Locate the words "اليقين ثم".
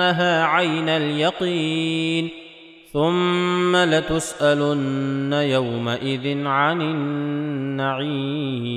0.88-3.76